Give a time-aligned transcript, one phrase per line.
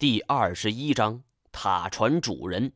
[0.00, 2.72] 第二十一章塔船主人。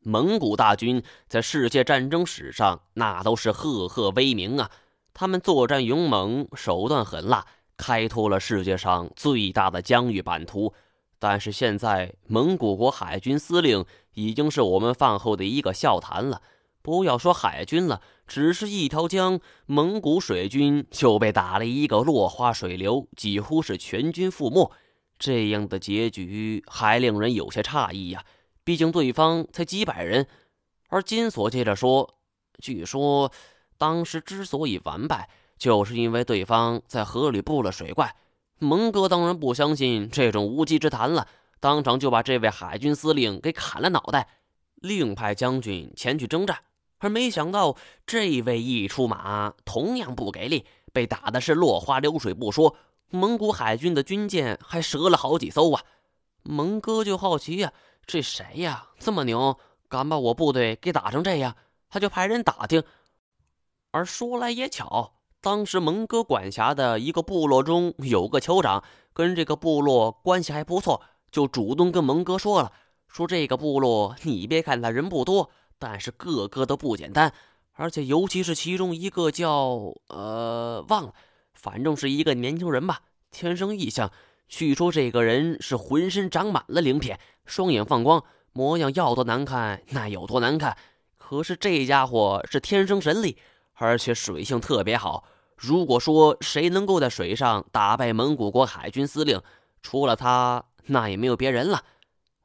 [0.00, 4.70] 蒙古大军在世界战争史上那都是赫赫威名啊！
[5.14, 7.46] 他们作战勇猛，手段狠辣，
[7.78, 10.74] 开拓了世界上最大的疆域版图。
[11.18, 16.42] 但是现在，蒙古国海军司令已经是我们饭后的一个笑谈了。
[16.82, 24.70] 不要说海军了，只是一条江，蒙古水军就被打了一个落花水流，几乎是全军覆没。
[25.18, 28.24] 这样的结局还令人有些诧异呀，
[28.64, 30.26] 毕竟对方才几百人。
[30.88, 32.18] 而金锁接着说
[32.62, 33.32] ：“据说
[33.78, 38.14] 当时之所以完败，就是因为对方在河里布了水怪。
[38.58, 41.26] 蒙哥当然不相信这种无稽之谈了，
[41.60, 44.28] 当场就把这位海军司令给砍了脑袋，
[44.76, 46.58] 另派将军前去征战。
[46.98, 47.76] 而没想到
[48.06, 52.76] 这位一出马，同样不给力，被打的是落花流水不说。”
[53.10, 55.82] 蒙古海军的军舰还折了好几艘啊！
[56.42, 57.72] 蒙哥就好奇呀，
[58.04, 58.88] 这谁呀？
[58.98, 61.56] 这么牛，敢把我部队给打成这样？
[61.88, 62.82] 他就派人打听。
[63.92, 68.82] 而说来也巧，当时蒙哥管辖的一个部落中有个酋长，
[69.12, 72.72] 跟这个部落关系还不错，就主动跟蒙哥说了
[73.08, 77.32] ：“说这个部落，你别看他人不多，但是个个都不简单，
[77.72, 79.94] 而且尤其是其中一个叫……
[80.08, 81.14] 呃，忘了。”
[81.56, 83.00] 反正是一个年轻人吧，
[83.32, 84.12] 天生异相。
[84.46, 90.76] 据说这个人是浑身长满了鳞片，双眼放光，模样要多难看那有多难看。
[91.16, 93.38] 可是这家伙是天生神力，
[93.74, 95.24] 而且水性特别好。
[95.56, 99.42] 如果说谁能够在水上打败蒙古国海军司令，
[99.82, 101.82] 除了他，那也没有别人了。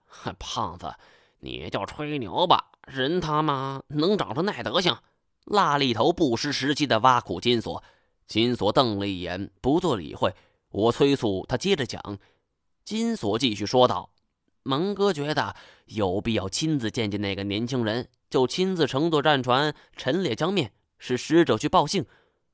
[0.07, 0.95] 哼胖子，
[1.41, 4.97] 你就吹牛吧，人他妈能长成那德行？
[5.45, 7.83] 辣痢头不失时机的挖苦金锁。
[8.31, 10.33] 金锁瞪了一眼，不做理会。
[10.69, 12.17] 我催促他接着讲。
[12.85, 14.13] 金锁继续说道
[14.63, 15.53] ：“蒙哥觉得
[15.87, 22.05] 有必要亲自见见那个年轻人，就亲自乘坐战船陈列江面，使使者去报信。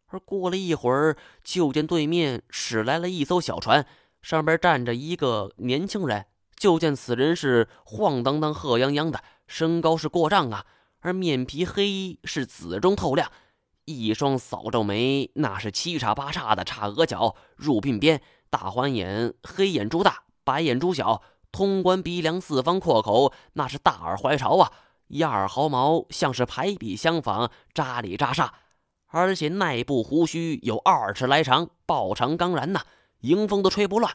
[0.07, 3.85] 而过了一会儿，就见对面驶来了一艘小船，
[4.23, 6.25] 上边站着一个年轻人。
[6.55, 10.65] 就见此人是晃荡荡、赫泱泱的，身高是过丈啊，
[11.01, 13.31] 而面皮黑，是紫中透亮。”
[13.87, 21.21] 一双扫帚眉，那是七叉八叉的叉额角，入鬓边，大环眼，黑眼珠大，白眼珠小，
[21.53, 24.69] 通关鼻梁，四方阔口，那是大耳怀巢啊！
[25.07, 28.49] 一耳毫毛像是排比相仿，扎里扎煞，
[29.07, 32.81] 而且内部胡须有二尺来长，暴长刚然呐，
[33.21, 34.13] 迎风都吹不乱。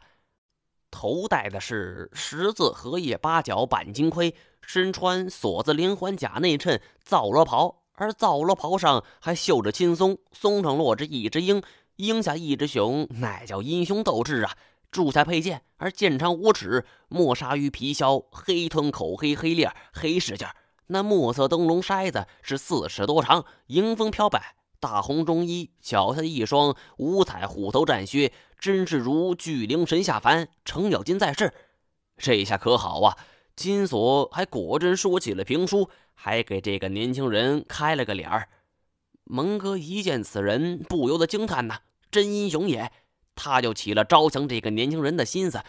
[0.90, 7.81] 头戴的是十字荷叶八角板金盔，身穿锁子连环甲内衬皂罗袍。
[7.94, 11.62] 而皂罗袍上还绣着青松，松上落着一只鹰，
[11.96, 14.56] 鹰下一只熊，那叫英雄斗志啊！
[14.90, 20.48] 柱下佩剑，而剑长五尺，墨纱鱼皮削，黑吞口黑黑链黑饰件。
[20.88, 24.54] 那墨色灯笼筛子是四尺多长，迎风飘摆。
[24.80, 31.54] 大红中衣，脚下一双五彩虎头战靴，真是如巨灵神下凡，程咬金在世。
[32.18, 33.16] 这下可好啊！
[33.56, 35.88] 金锁还果真说起了评书。
[36.14, 38.48] 还给这个年轻人开了个脸儿，
[39.24, 41.80] 蒙哥一见此人，不由得惊叹呐
[42.12, 42.92] ：“真英雄也！”
[43.34, 45.60] 他就起了招降这个年轻人的心思。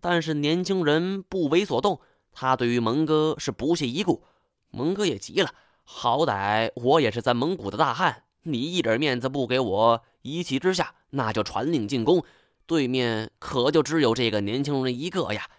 [0.00, 2.00] 但是年轻人不为所动，
[2.32, 4.24] 他对于蒙哥是不屑一顾。
[4.70, 5.50] 蒙哥也急了
[5.84, 12.24] ：“好歹我也是在蒙古的大汉，你一点面子不给我，一气之下那就传令进攻。
[12.64, 15.50] 对面可就只有这个年轻人一个呀！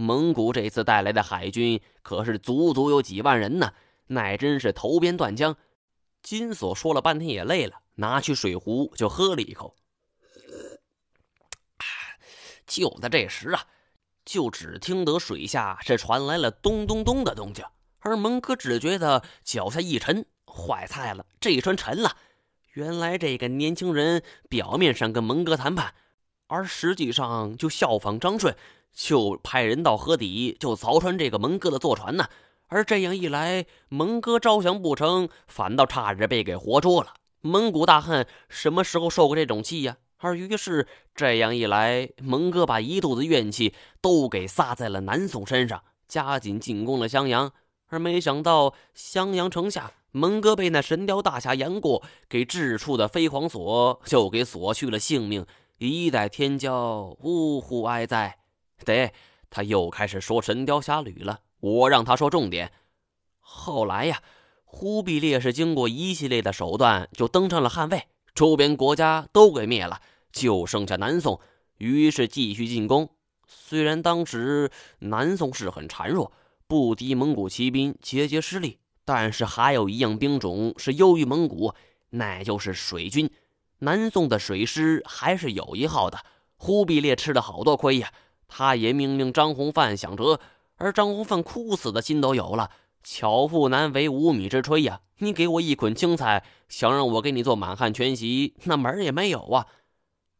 [0.00, 3.72] 蒙古这次带来的海军可是足足有几万人呢。”
[4.10, 5.54] 乃真是头边断江，
[6.22, 9.76] 金锁说了半天也累了，拿起水壶就喝了一口。
[12.66, 13.66] 就在这时啊，
[14.24, 17.64] 就只听得水下是传来了咚咚咚的动静，
[17.98, 22.16] 而蒙哥只觉得脚下一沉，坏菜了，这船沉了。
[22.72, 25.92] 原来这个年轻人表面上跟蒙哥谈判，
[26.46, 28.56] 而实际上就效仿张顺，
[28.98, 32.26] 就派人到河底就凿穿这个蒙哥的坐船呢。
[32.66, 37.14] 而这样一来，蒙哥招降不成，反倒差点被给活捉了。
[37.40, 39.98] 蒙古大汉什么时候受过这种气呀？
[40.16, 47.52] 而于是这样一来，蒙哥把一肚子怨气都给撒在了南宋身上，加紧进攻了襄阳。
[47.86, 55.46] 而没想到襄阳城下，蒙哥被那神雕大侠杨过给掷出的飞黄锁就给锁去了性命。
[55.78, 58.38] 一代天骄，呜呼哀哉！
[58.84, 59.12] 得，
[59.50, 61.40] 他又开始说《神雕侠侣》了。
[61.60, 62.72] 我让他说重点。
[63.40, 64.22] 后来呀，
[64.64, 71.40] 忽必烈是经过一系列的手段，就登上了汉位，周边国家都给灭了，就剩下南宋。
[71.78, 73.10] 于是继续进攻。
[73.46, 74.70] 虽然当时
[75.00, 76.32] 南宋是很孱弱，
[76.66, 81.72] 不敌蒙古骑兵，节节失利，但是还有一样兵种是优于蒙古，
[82.10, 83.30] 那就是水军。
[83.78, 86.18] 南宋的水师还是有一号的。
[86.56, 88.12] 忽必烈吃了好多亏呀，
[88.48, 90.40] 他也命令张弘范想辙，
[90.76, 92.70] 而张弘范哭死的心都有了。
[93.04, 95.00] 巧妇难为无米之炊呀！
[95.18, 99.66] 你给我一捆青菜，想让我给你做满汉全席，那门儿也没有啊！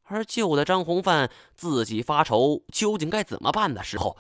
[0.05, 4.17] 而就在张弘范自己发愁究竟该怎么办的时候，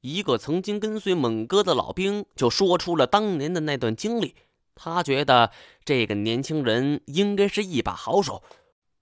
[0.00, 4.34] 一个曾经跟随猛哥的老兵就说出了当年的那段经历。
[4.74, 5.50] 他觉得
[5.84, 8.42] 这个年轻人应该是一把好手。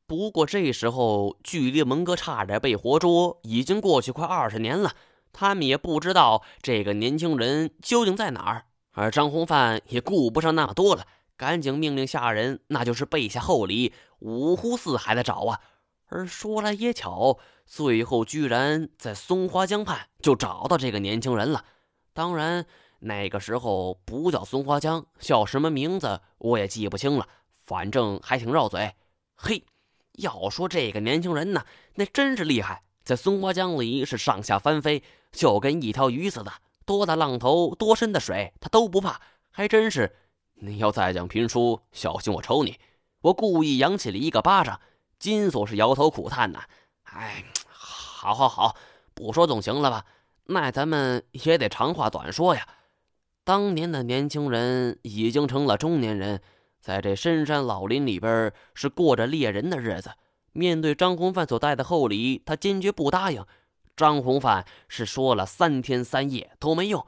[0.09, 4.93] 不过这时候，距离蒙哥差点被活捉已经过去快二十年了，
[5.35, 8.65] 他们也不知道这个年轻人究竟在哪儿。
[8.93, 11.07] 而张弘范也顾不上那么多了，
[11.37, 15.61] 赶紧命令下人，那就是备下厚礼，五湖四海的找啊。
[16.07, 21.67] 而说来也巧，最后居然在松花江畔就找到这个年轻人了。
[22.15, 22.65] 当然，
[23.01, 27.29] 那个时候不叫松花江，叫什么名字我也记不清了，
[27.61, 28.95] 反正还挺绕嘴。
[29.37, 29.63] 嘿，
[30.19, 36.53] 要说这个年轻人呢，那真是厉害，在松花江里是上下翻飞，就跟一条鱼似的。
[36.85, 39.21] 多大浪头，多深的水，他都不怕，
[39.51, 40.17] 还真是。
[40.55, 42.79] 你要再讲评书，小心我抽你！
[43.21, 44.81] 我故意扬起了一个巴掌。
[45.19, 46.63] 金锁是摇头苦叹呐
[47.05, 48.77] ：“哎，好，好，好，
[49.15, 50.05] 不说总行了吧？
[50.47, 52.67] 那咱们也得长话短说呀。
[53.45, 56.41] 当年的年轻人已经成了中年人，
[56.81, 60.11] 在这深山老林里边是过着猎人的日子。
[60.53, 63.45] 面对张洪范所带的厚礼，他坚决不答应。”
[63.97, 67.05] 张洪范是说了三天三夜都没用，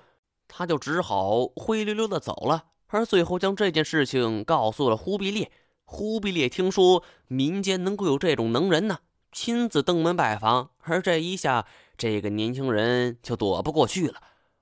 [0.49, 2.65] 他就只好灰溜溜的走了。
[2.89, 5.53] 而最后将这件事情告诉了忽必烈。
[5.85, 8.99] 忽必烈听说民间能够有这种能人呢，
[9.31, 10.71] 亲自登门拜访。
[10.83, 14.15] 而这一下，这个年轻人就躲不过去了。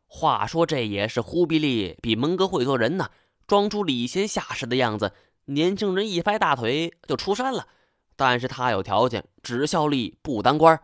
[0.06, 3.08] 话说，这也是忽必烈比蒙哥会做人呢，
[3.48, 5.12] 装出礼贤下士的样子。
[5.46, 7.66] 年轻人一拍大腿就出山了。
[8.14, 10.80] 但是他有条件，只效力不当官。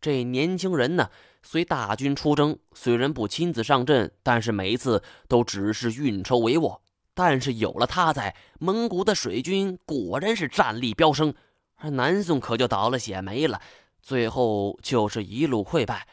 [0.00, 1.10] 这年轻人呢，
[1.42, 6.80] 随大军出征，虽然不亲自上阵，但是每一次都只是运筹帷幄。
[7.14, 11.34] 但是有了他在，蒙古的水军果然是战力飙升，
[11.74, 13.60] 而南宋可就倒了血霉了，
[14.00, 16.06] 最后就是一路溃败。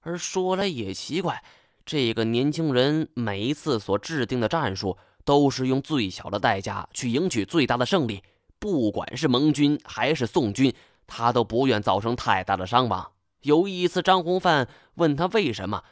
[0.00, 1.44] 而说来也奇怪，
[1.84, 8.22] 这个年轻人每一次所制定的战术，都是用最小的代价去赢取最大的胜利，
[8.58, 10.74] 不管是蒙军还是宋军，
[11.06, 13.10] 他都不愿造成太大的伤亡。
[13.42, 15.82] 有一次，张弘范问他为什么，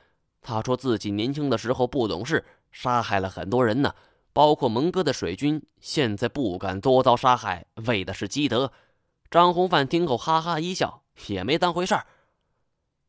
[0.43, 3.95] 他说自己年轻的时候不懂事，杀害了很多人呢，
[4.33, 5.63] 包括蒙哥的水军。
[5.81, 8.73] 现在不敢多遭杀害，为的是积德。
[9.31, 12.07] 张弘范听后哈哈一笑，也没当回事儿。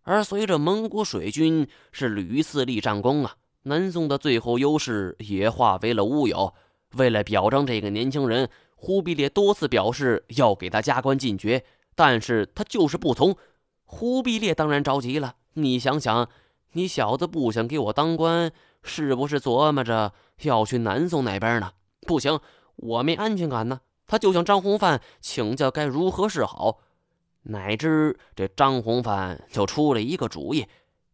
[0.04, 3.36] 而随着蒙古水军是屡次立战功啊，
[3.69, 6.54] 南宋的最后优势也化为了乌有。
[6.95, 11.63] 为了表彰这个年轻人，忽必烈多次表示要给他加官进爵，
[11.95, 13.38] 但是他就是不从。
[13.86, 15.36] 忽必烈当然着急了。
[15.54, 16.27] 你想想，
[16.74, 18.51] 你小子不想给我当官，
[18.81, 21.71] 是不是琢磨着要去南宋那边呢？
[22.07, 22.39] 不行，
[22.75, 23.81] 我没安全感呢。
[24.07, 26.80] 他就向张弘范请教该如何是好。
[27.44, 30.66] 哪知这张弘范就出了一个主意：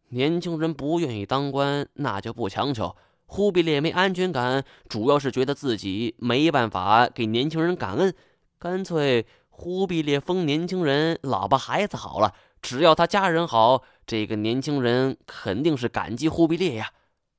[0.08, 2.94] 年轻人不愿意当官，那就不强求。
[3.26, 8.14] 忽必烈没安全感，主要是觉得自己没办法给年轻人感恩，
[8.58, 12.32] 干脆忽必烈封年轻人老婆孩子好了。
[12.62, 16.92] 只要他家人好，这个年轻人肯定是感激忽必烈呀。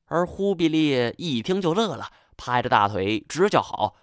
[0.06, 3.96] 而忽必烈一听就乐了，拍着大腿直叫好。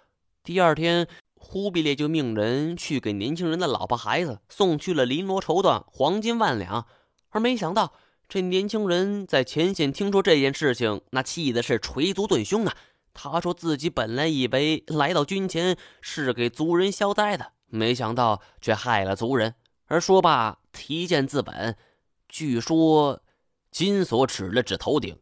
[0.43, 6.85] 第二天，忽必烈就命人去给年轻人的老婆孩子送去了绫罗绸缎、黄金万两。
[7.29, 7.93] 而没想到，
[8.27, 12.75] 这年轻人在前线听说这件事情，那气的是捶足顿胸啊。
[13.13, 19.55] 他说自己本来以为来到军前是给族人消灾的，没想到却害了族人。
[19.85, 20.59] 而说罢。
[20.77, 21.75] 提剑自刎，
[22.27, 23.21] 据说
[23.71, 25.17] 金锁指了指头顶，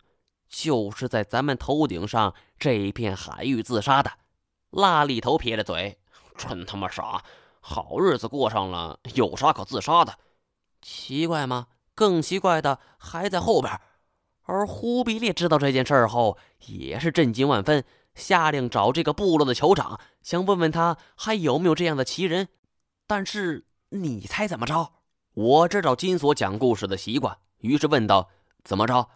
[0.50, 4.12] 就是在咱们头顶上这片海域自杀的。
[4.72, 6.00] 拉力头撇着嘴，
[6.36, 7.24] 真他妈傻！
[7.60, 10.18] 好日子过上了，有啥可自杀的？
[10.82, 11.68] 奇怪吗？
[11.96, 13.80] 更奇怪的还在后边。
[14.44, 22.50] 而忽必烈知道这件事后，也是震惊万分，下令找这个部落的酋长，想问问他还有没有这样的奇人。
[23.08, 24.92] 但是你猜怎么着？
[25.34, 28.30] 我知道金锁讲故事的习惯，于是问道
[28.64, 29.10] ：“怎么着？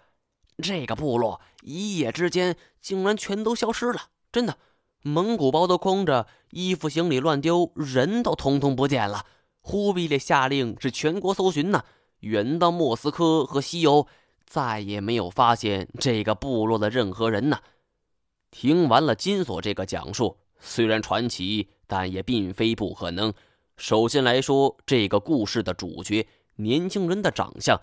[0.63, 4.03] 这个部落一夜之间竟然全都消失了？
[4.31, 4.57] 真的，
[5.01, 9.25] 蒙古包都空着，衣服行李乱丢，人都通通不见了。”
[9.59, 11.83] 忽必烈下令是全国搜寻呢。
[12.21, 14.07] 远到莫斯科和西欧，
[14.45, 17.59] 再也没有发现这个部落的任何人呢。
[18.49, 23.33] 听完了金锁这个讲述，虽然传奇，但也并非不可能。
[23.75, 27.79] 首先来说，这个故事的主角年轻人的长相，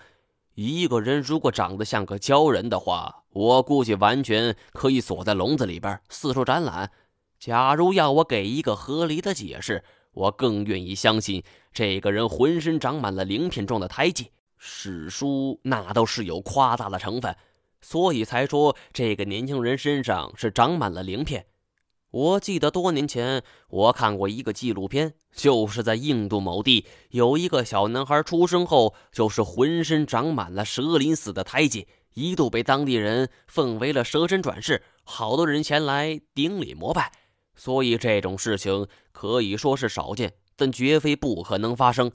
[0.54, 6.90] 一个人如果长得像个鲛人的话，我估计完全可以锁在笼子里边四处展览。
[7.38, 9.84] 假如要我给一个合理的解释，
[10.14, 11.42] 我更愿意相信
[11.73, 14.30] 这个人浑身长满了鳞片状的胎记。
[14.56, 17.37] 史书那都是有夸大的成分。
[17.83, 21.44] 所以才说这个年轻人身上是长满了鳞片。
[22.11, 37.12] 我记得多年前我看过一个纪录片，就是在印度某地有一个小男孩出生后就是浑身长满了蛇鳞似的胎记，一度被当地人奉为了蛇身转世，好多人前来顶礼膜拜。
[37.56, 42.11] 所以这种事情可以说是少见，但绝非不可能发生。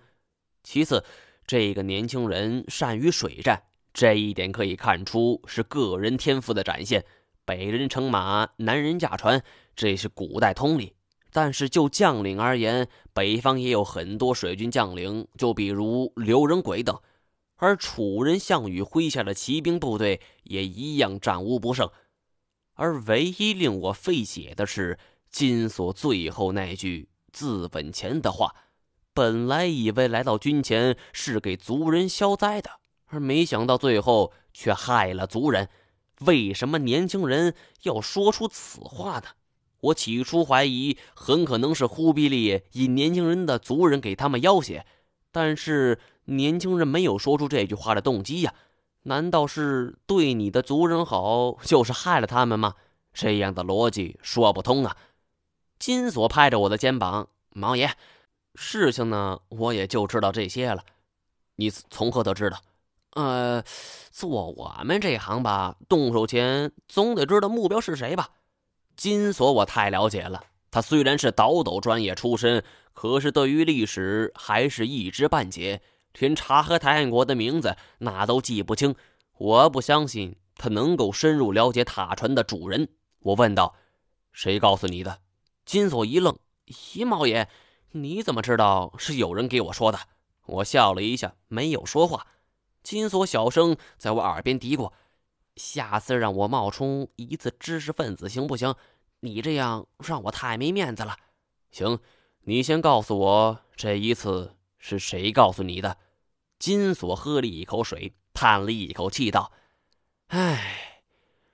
[0.64, 1.04] 其次，
[1.48, 3.64] 这个年轻人善于水战。
[3.92, 7.04] 这一点可以看出是个人天赋的展现。
[7.44, 9.44] 北人乘马，南人驾船，
[9.76, 10.94] 这是古代通例。
[11.32, 17.00] 但是就将领而言，北方也有很多水军将领，就比如刘仁轨等。
[17.56, 21.90] 而楚人项羽麾下的骑兵部队也一样战无不胜。
[22.74, 24.98] 而唯一令我费解的是
[25.32, 28.56] 金锁最后那句自刎前的话。
[29.14, 32.70] 本来以为来到军前是给族人消灾的。
[33.08, 35.68] 而没想到最后却害了族人，
[36.22, 39.24] 为什么年轻人要说出此话呢？
[39.82, 44.86] 我起初怀疑很可能是忽必烈以年轻人的族人给他们要挟，
[45.32, 48.54] 但是年轻人没有说出这句话的动机呀？
[49.04, 52.76] 难道是对你的族人好就是害了他们吗？
[53.12, 54.96] 这样的逻辑说不通啊！
[55.80, 57.90] 金锁拍着我的肩膀：“毛爷，
[58.56, 60.84] 事情呢，我也就知道这些了。
[61.56, 62.60] 你从何得知的？”
[63.16, 63.64] 呃，
[64.12, 68.30] 做我们这行吧，动手前总得知道目标是谁吧？
[68.96, 75.82] 金锁我太了解了，他虽然是倒斗专业出身，可是对于历史还是一知半解，
[76.20, 78.94] 连察合台汗国的名字那都记不清。
[79.38, 82.90] 我不相信他能够深入了解塔船的主人。
[83.22, 83.74] 我问道
[84.32, 85.20] ：“谁告诉你的？”
[85.70, 86.36] 金锁一愣
[86.96, 87.48] ：“姨毛爷，
[87.92, 90.00] 你怎么知道是有人给我说的？”
[90.48, 92.26] 我笑了一下，没有说话。
[92.82, 94.92] 金锁小声在我耳边嘀咕
[95.58, 98.74] ：“下次让我冒充一次知识分子行不行？
[99.20, 101.16] 你这样让我太没面子了。
[101.70, 102.00] ”“行，
[102.46, 105.98] 你先告诉我这一次是谁告诉你的？”
[106.58, 109.52] 金锁喝了一口水，叹了一口气道
[110.30, 111.04] ：“唉，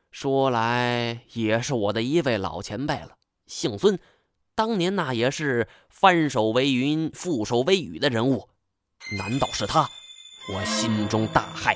[0.10, 3.17] 说来也是我的一位老前辈了，
[3.48, 4.00] 姓孙，
[4.54, 8.50] 当年那也是翻手为云，覆手为雨的人物，
[9.18, 9.88] 难道是他？”
[10.54, 11.75] 我心中大骇。